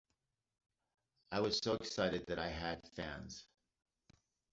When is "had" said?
2.47-2.81